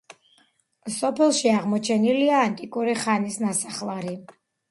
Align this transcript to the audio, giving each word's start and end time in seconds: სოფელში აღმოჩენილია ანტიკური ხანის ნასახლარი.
სოფელში 0.93 1.51
აღმოჩენილია 1.57 2.39
ანტიკური 2.47 2.97
ხანის 3.05 3.39
ნასახლარი. 3.47 4.17